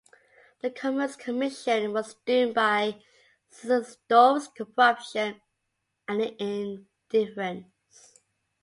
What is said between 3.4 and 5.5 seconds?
Sinzendorf's corruption